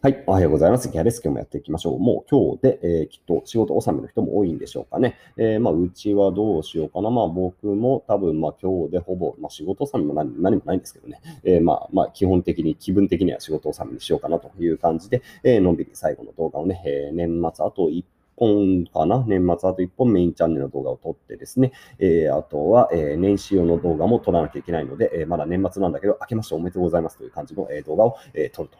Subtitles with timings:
[0.00, 0.22] はい。
[0.28, 0.88] おはようございます。
[0.90, 1.98] ギャレス今日もやっていきましょう。
[1.98, 5.18] もう今日で、えー、きっと仕事納めの人も多いんでしょうかね。
[5.36, 7.10] えー、まあ、うちはどうしようかな。
[7.10, 11.20] まあ、僕も多分、まあ、今日でほぼ、まあ、仕事納めも何何もないんですけどね。
[11.42, 18.04] えー、まあ、まあ、基本的に、気分的には仕事納めにしようかなという感じで、え、のんびり最後の動画をね、え、年末あと1
[18.38, 19.24] 本かな？
[19.26, 28.78] 年末あと1本メインチャンネルの動画を撮ってですね、えー、あとは、えー、年始用の動画も撮らなきゃいけないので、えー、まだ年末なんだけど、明けましておめでとうございますという感じの、えー、動画を、えー、撮ると。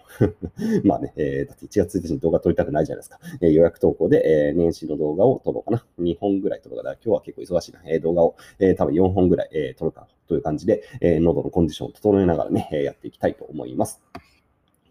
[0.85, 3.19] まあね、えー、だって1月1日に動画撮りたくないじゃないですか。
[3.41, 5.87] えー、予約投稿で、えー、年始の動画を撮ろうかな。
[6.01, 7.81] 2本ぐらい撮るから、今日は結構忙しいな。
[7.87, 14.03] えー、動画を、えー、多分4本ぐらい、えー、撮るかという感じで、えー、喉のコンディションを整えながらね、えー、やっていきたいと思います。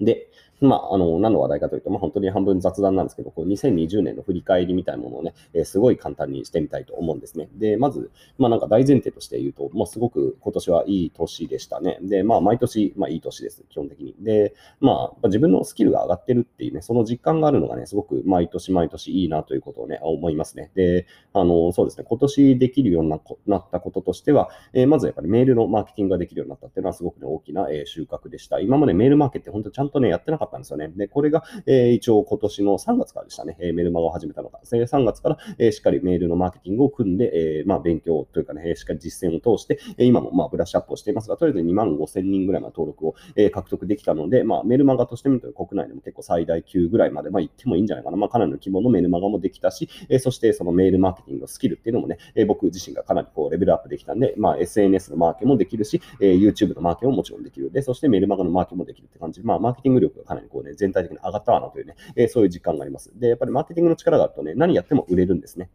[0.01, 0.29] で、
[0.59, 7.49] まあ、あの、何の話題かというと、まあ、本当に半分雑談なんですけど、こう2020年の振り返りみたいなものをね、えー、すごい簡単にしてみたいと思うんですね。
[7.55, 11.99] で、まず、まあ、なんか大前提として言うと、まあ、すごく今年はいい年でしたね。
[12.01, 14.15] で、まあ、毎年、まあ、いい年です、基本的に。
[14.19, 20.71] で、まあ、自分のスキルが上がってるっていうね、その実感があるのがね、すごく毎年毎年いいなということをね、思いますね。
[20.75, 23.17] で、あの、そうですね、今年できるようにな
[23.57, 28.59] ったこととしては、えー、まずやっぱりメールのマーケティングができるようになったっていうのはすごくね、大きな、えー、収穫でした。
[28.59, 30.89] 今までメールマーケって本当ちゃんとね、やってなかったたんですよね。
[30.95, 48.17] で、これが、えー、一応今年の3月からでしたね、えー、メルマガを始めたのが、3月から、えー、しっかりメールのマーケティングを組んで、えー、まあ、勉強というかね、しっかり実践を通して、え今もまあブラッシュアップをしていますが、とりあえず2万5千人ぐらいの登録を、え獲得できたので、まあ、メルマガとしてみると国内でも結構最大級ぐらいまで、まあ、行ってもいいんじゃないかな。
[48.17, 57.71] まあ、かなりの規模のメルマガもできたし、えそしてそのメールマーケティングのスキルっていうのもね、え僕自身がかなりこうレベルアップできたんで、まあ、SNS のマーケもできるし、え YouTube のマーケももちろんできる。
[57.71, 63.11] で、そしてメルマガのマーケもできるって感じで、まあ、マーケティング力がかなりこうね、全体的に上がったなというね、えー、そういう実感があります。
[63.17, 65.69] で、やっぱりマーケティングの力があるとね、何やっても売れるんですね。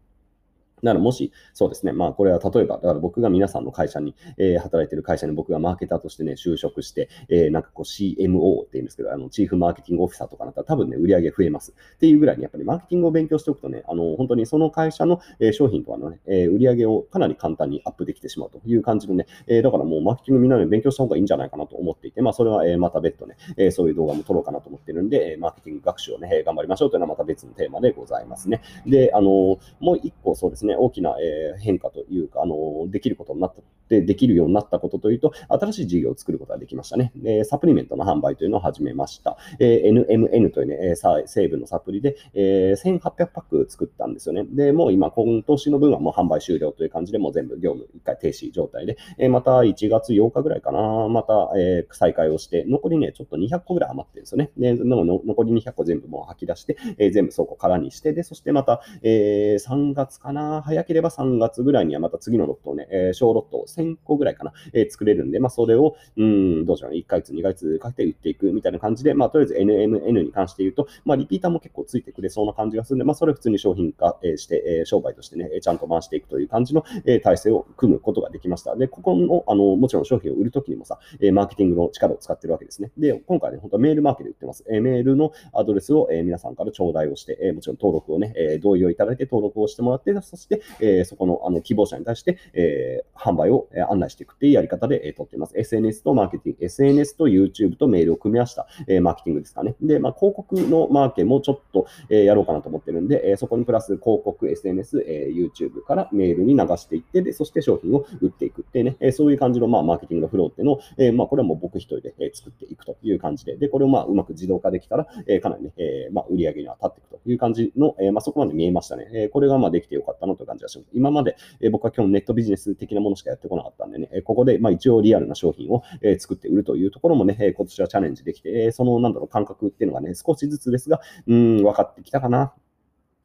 [0.83, 11.73] ならもし、そうですね、まあこれは例えば、だから僕が皆さんの会社に、えー、働いてる会社に僕がマーケターとしてね、就職して、えー、なんかこう CMO って言うんですけど、あの、チーフマーケティングオフィサーとかなったら多分ね、売り上げ増えます。
[11.73, 28.63] っていうぐらいにやっぱりマーケティングを勉強しておくとね、あの、本当にその会社の、えー、商品とかのね、え、売り上げをかなり簡単にアップできてしまうという感じのね、え、だからもうマーケティングみんなで勉強した方がいいんじゃないかなと思っていて、まあそれは、え、また別途ね、え、そういう動画も撮ろうかなと思ってるんで、え、マーケティング学習をね、頑張りましょうというのはまた別のテーマでございますね。
[28.87, 37.13] で、あの、もう一個そうですね、大きな、えー変化というか、あの、できることになった、でできるようになったことというと、新しい事業を作ることができましたね。
[37.17, 39.37] でサプリメントの販売というのを始めました。
[39.59, 40.95] えー、NMN というね、
[41.27, 44.45] 成分のサプリで、えー、1800パック作ったんですよね。
[44.45, 54.51] で、もう今、今年の分はもう販売終了という感じで、もう全部業務一回停止状態で、えー、また1月8日ぐらいかな、また、えー、再開をして、残りね、ちょっと200個ぐらい余ってるんですよね。
[54.57, 78.77] で、残り200個全部もう吐き出して、えー、全部倉庫空にして、で、そしてまた、えー、3月かな、早ければ3月ぐらいにはまた次のロットをね、えー、小ロットを1000個ぐらいかな、えー、作れるんで、まあ、それを、うん、どうしよう、1ヶ月、2ヶ月かけて売っていくみたいな感じで、まあ、とりあえず NMN に関して言うと、まあ、リピーターも結構ついてくれそうな感じがするんで、まあ、それを普通に商品化して、えー、商売としてね、ちゃんと回していくという感じの、えー、体制を組むことができました。
[78.77, 82.91] で、ここの、あの、もちろん商品を売るときにもさ、えー、マーケティングの力を使ってるわけですね。
[82.99, 84.65] で、今回ね、本当はメールマーケで売ってます。
[84.71, 95.55] えー、メールのアドレスを、えー、皆さんから頂戴をして、えー、もちろん登録をね、えー、同意をいただいて登録をしてもらって、そして、え、そこのあの希望者に対して、え、販売を案内していくっていうやり方で、えー、取っています。
[95.57, 99.75] SNS とマーケティング、SNS と YouTube とメールを組み合わせた、えー、マーケティングですかね。
[99.81, 119.09] で、まあ、広告のマーケもちょっと、えー、やろうかなと思ってるんで、えー、そこにプラス広告、SNS、えー、YouTube からメールに流していって、で、そして商品を売っていくってね、えー、そういう感じの、まあ、マーケティングのフローっていうのを、え、まあ、これはもう僕一人で、えー、作っていくという感じで、で、これをまあ、うまく自動化できたら、えー、かなりね、え、まあ、売り上げには立っていくという感じの、えー、まあ、そこまで見えましたね。
[119.15, 120.91] えー、これがまあ、できてよかったなという感じがします。
[120.93, 132.53] 今まで、え、僕は今日ネットビジネス的なものしかやってこなかったんでね、えここで、まあ、一応リアルな商品をえ作って売るというところもね、え今年はチャレンジできて、その、なんだろう、感覚っていうのがね、少しずつですが、うん、分かってきたかな。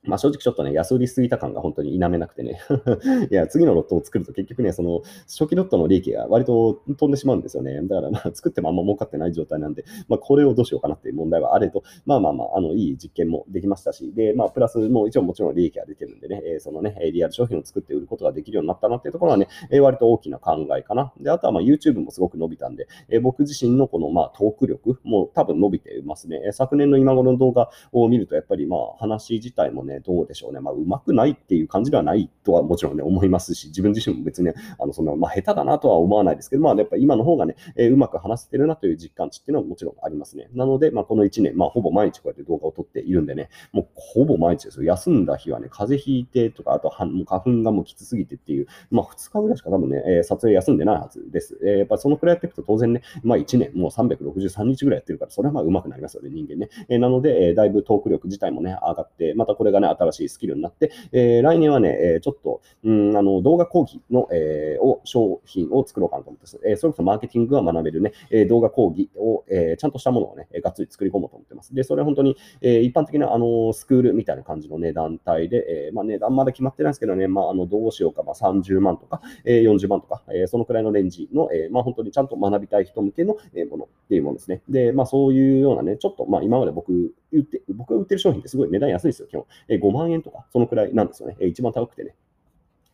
[0.08, 2.60] まあ、正直ちょっとね、安売りすぎた感が本当に否めなくてね
[3.30, 7.80] いや、次のロットを作ると結局ね、その初期ロットの利益が割と飛んでしまうんですよね。
[7.84, 21.14] だからまあ、作ってもあんま儲かってない状態なんで、まあ、これをどうしようかなっていう問題はあれと、まあまあまあ、あの、いい実験もできましたし、で、まあ、プラスもう一応もちろん利益が出てるんでね、えそのね、リアル商品を作って売ることができるようになったなっていうところはね、え割と大きな考えかな。
[21.20, 26.42] で、あとはまあ YouTube もすごく伸びたんで、え僕自身のこのまあトーク力も多分伸びてますね。
[26.52, 30.60] 昨年の今頃の動画を見ると、やっぱりまあ話自体もね、どうでしょうね。
[30.60, 40.50] まあ、うまくないっていう感じではないとはもちろんね、思いますし、自分自身も別にね、あの、その、まあ、下手だなとは思わないですけど、まあ、やっぱ今の方がね、えー、うまく話せてるなという実感値っていうのはもちろんありますね。
[40.54, 44.84] なので、まあ、この1年、まあ、ほぼ毎日こうやって動画を撮っているんでね、もうほぼ毎日ですよ。
[44.84, 51.58] 休んだ日はね、風邪ひいてとか、あとはもう花粉がもうきつすぎてっていう、まあ、2日ぐらいしか多分ね、えー、撮影休んでないはずです。
[51.64, 56.70] えー、やっぱそのくらいやっていくと当然ね、まあ、1年、もう363日ぐらいやってるから、それはまあ、うまくなりますよね、人間ね。
[56.90, 66.60] えー、なので、えー、だいぶトーク力自体もね、上がって、またこれがね、新しいスキルになって、えー、来年はね、えー、ちょっと、うん、あの、動画講義の、えー、を、商品を作ろうかなと思ってます。
[66.66, 71.74] えー、それこそマーケティングが学べるね、えー、動画講義を、えー、ちゃんとしたものをね、がっつり作り込もうと思ってます。
[71.74, 84.62] で、それは本当に、えー、一般的な、あの、スクールみたいな感じのね、団体で、えー、まあ、値段まだ決まってないんですけどね、まあ、あの、どうしようか、まあ、30万とか、えー、40万とか、えー、そのくらいのレンジの、えー、まあ、本当にちゃんと学びたい人向けの、えー、ものっていうものですね。
[84.70, 89.46] で、まあ、そういうようなね、ちょっと、まあ、今まで僕、売って、僕が売ってる商品ってすごい値段安いですよ、基本。
[89.70, 91.38] 5万円とか、そのくらいなんですよね。
[91.42, 92.16] 一番高くてね。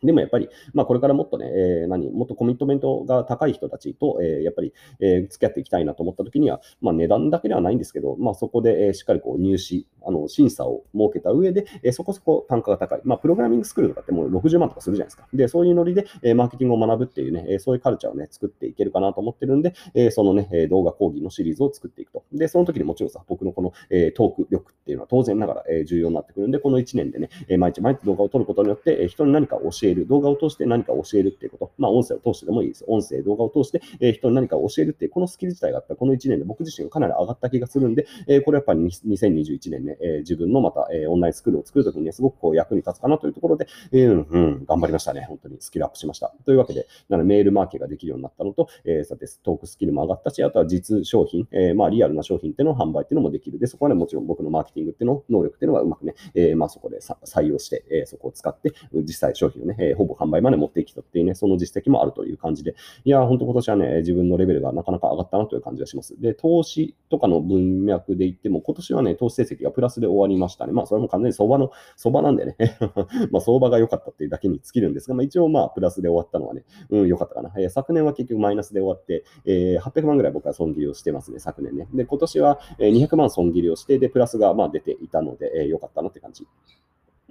[0.03, 13.01] でもやっぱり、まあ、これからもっとね、えー、何、もっとコミットメントが高い人たちと、えー、やっぱり、えー、付き合っていきたいなと思ったときには、まあ、値段だけではないんですけど、まあ、そこで、えー、しっかりこう入試、あの審査を設けた上で、えー、そこそこ単価が高い。
[13.03, 15.27] まあ、プログラミングスクールとかってもう60万とかするじゃないですか。
[15.33, 22.23] で、そういうノリで、えー、マーケティングを学ぶっていうね、えー、そういうカルチャーをね、作っていけるかなと思ってるんで、えー、そのね、動画講義のシリーズを作っていくと。
[22.33, 32.85] で、その時にもちろんさ、僕のこの、えー、トーク力っていうのは当然ながら、えー、重要になってくるんで、この1年でね、えー、毎日毎日動画を撮ることによって、えー、人に何か教える、動画を通して何か教えるっていうこと、まあ、音声を通してでもいいです。
[32.87, 45.25] 音声、動画を通して、えー、人に何か教えるっていう、このスキル自体がやっぱりこの1年で僕自身がかなり上がった気がするんで、えー、これやっぱり2021年ね、えー、自分のまた、えー、オンラインスクールを作るときにね、すごくこう役に立つかなというところで、えー、うん、うん、頑張りましたね。
[45.27, 46.33] 本当にスキルアップしました。
[46.45, 53.59] というわけで、なのメールマーケができるようになったのと、えー、さて、トークスキルも上がったし、あとは実商品、えー、まあリアルな商品っていうのを販売っていうのもできる。
[53.59, 62.75] で、そこはね、もちろん僕のマーケティングっていうの、能力っていうのはうまくね、えー、まあそこで採用して、えー、そこを使って、実際商品をね、えー、ほぼ販売まで持ってきたっていうね、その実績もあるという感じで、
[63.05, 66.19] いや、本当今年はね、自分のレベルがなかなか上がったなという感じがします。
[66.19, 70.73] で、投資とかの文脈で言っても、今年はね、投資成績がプラスで終わりましたね。
[70.73, 72.55] まあ、それも完全に相場の、相場なんでね
[73.31, 77.53] まあ、相場が良かったっていうだけに尽きるんですが、まあ、一応まあ、プラスで終わったのはね、うん、良かったかな。
[77.57, 81.87] えー、昨年は結局マイナスで終わって、えー、800万ぐらい僕は損切りをしてますね、昨年ね。
[81.93, 86.47] で、今年は200万損切りをして、で、プラスがまあ出ていたので、えー、良かったなって感じ。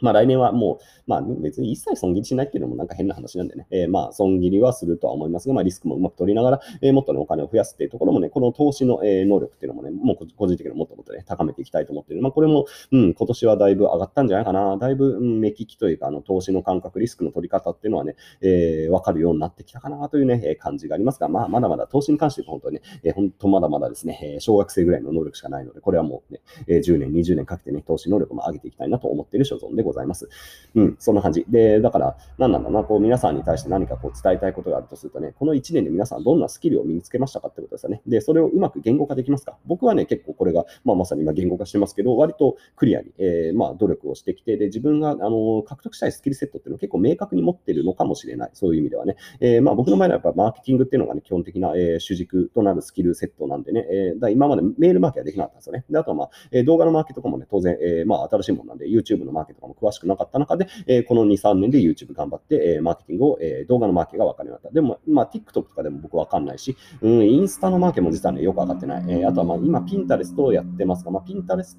[0.03, 12.23] まあ来年はもう、まあ別に一切損切りしないっていうのもなんか変な話なんでね、えー、まあ損切りはするとは思いますが、まあリスクもうまく取りながら、えー、もっとねお金を増やすっていうところもね、この投資の、えー、能力っていうのもね、もう個人的にもっともっとね、高めていきたいと思ってる。
[12.23, 14.77] まあこれも、うん、今年はだいぶ上がったんじゃないかな。
[14.77, 29.92] だいぶ、うん、目利きというか、あの投資の感覚、リスクの取り方っていうのはね、えー、わかるようになってきたかなというね、え感じがありますが、まあまだまだ投資に関しては本当にね、えー、本当まだまだですね、小学生ぐらいの能力しかないので、これはもうね、えー、10年、20年かけてね、投資能力も上げていきたいなと思っている所存でございます。
[29.93, 30.29] ございます
[30.75, 31.45] うん、そんな感じ。
[31.49, 38.03] で、だから、何なんだな、こう、皆さんに対して何かこう伝えたいことがあるとするとね、この1年で皆さんどんなスキルを身につけましたかってことですよね。
[38.07, 39.57] で、それをうまく言語化できますか？
[39.67, 48.51] 僕はね、結構これが、まあ、まさに今言語化してますけど、割とクリアに、えー、まあ、努力をしてきて、で、自分が、あの、獲得したいスキルセットっていうのを結構明確に持ってるのかもしれない。
[48.55, 49.17] そういう意味ではね。
[49.41, 55.85] えー、まあ、僕の場合はやっぱマーケティングっていうのがね、基本的な、えー、主軸となるスキルセットなんでね、えー、だ今までメールマーケはできなかったんですよね。
[55.91, 64.75] で、あとはまあ、え、動画のマーケとかもね、当然、えー、まあ、新しいものなんで、YouTube のマーケとかも詳しくなかった中で、えー、この2、3年で YouTube 頑張って、えー、マーケティングを、えー、動画のマーケが分かるようになった。
[64.75, 69.05] でも、まあ、TikTok とかでも僕分かんないし、うん、インスタのマーケも実はね、よく分かってない。
[69.09, 71.77] えー、あとはまあ、今、Pinterest をやってますが、まあ、Pinterest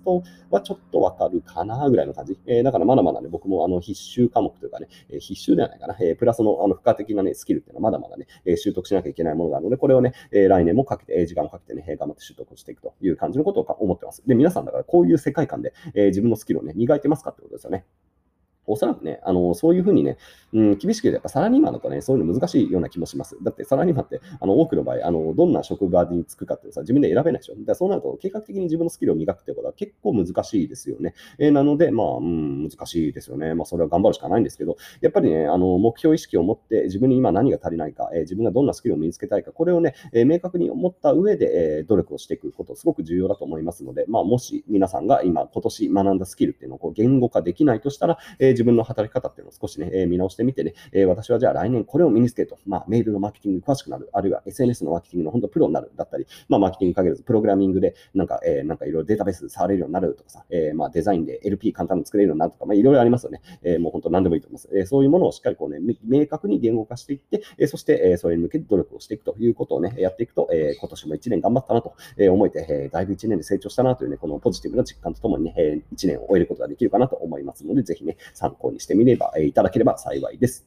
[0.50, 2.40] はちょっと分かるかなぐらいの感じ。
[2.45, 5.95] えー、だからまだまだね、僕もあの必修科目というかね、えー、必修ではないかな。
[6.00, 14.24] えー、プラスのあの付加的なね、スキルっていうのはまだまだね、えー、習得しなきゃいけないものがあるので、これをね、えー、来年もかけて、えー、時間をかけてね、頑張って習得していくという感じのことを思ってます。
[14.25, 17.82] で、皆さんだからこういう世界観で、えー、自分のスキルをね、磨いてますかってことですよね。
[18.65, 20.17] おそらくね、あの、そういうふうにね、
[20.53, 23.37] うん、厳しく言うと、やっぱサラリーマンだとね、そういうの難しいような気もします。
[23.43, 27.53] だってサラリーマンって、あの、多くの場合、あの、どんな職場に就くかっていうのさ、自分で選べないでしょ。
[27.55, 31.13] だからそうなると、計画的に自分のスキルを磨くってことは結構難しいですよね。
[31.39, 33.53] えー、なので、まあ、うん、難しいですよね。
[33.53, 63.42] まあ、それは頑張るしかないんですけど、やっぱりね、あの、目標意識を持って、自分に今何が足りないか、えー、自分がどんなスキルを身につけたいか、これをね、えー、明確に思った上で、えー、努力をしていくこと、すごく重要だと思いますので、まあ、もし皆さんが今、今年学んだスキルっていうのをこう言語化できないとしたら、えー、自分の働き方っていうのを少しね、え見直してみてね、え私はじゃあ来年これを身につけると、まあ、メールのマーケティングに詳しくなる、あるいは SNS のマーケティングの本当プロになるだったり、まあ、マーケティングかけるプログラミングで、なんか、え、なんかいろいろデータベース触れるようになるとかさ、え、まあ、デザインで LP 簡単に作れるようになるとか、まあ、いろいろありますよね。
[63.64, 64.69] え、もう本当何でもいいと思います。
[64.74, 71.95] え、そういうものをしっかりこうね、明確に言語化していって、え、そして、え、それに向けて努力をしていくということをね、やっていくと、え、今年も1年頑張ったなと
[72.31, 80.66] 思えて、え、だいぶ1年で成長したなというね、このポジティブな実感とともにね、えー、1年を終えることができるかなと思いますので、ぜひね、参考にしてみれば、え、いただければ幸いです。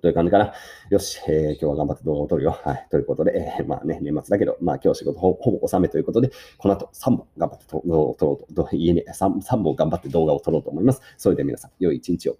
[0.00, 0.54] という感じかな。
[0.88, 2.58] よし、えー、今日は頑張って動画を撮るよ。
[2.64, 2.86] はい。
[2.90, 11.02] ということで、えー、まあね、年末だけど、まあ今日仕事ほぼ収めということで、この後3本頑張って動画を撮ろうと、家に 3, 3本頑張って動画を撮ろうと思います。
[11.18, 12.38] それでは皆さん、良い一日を。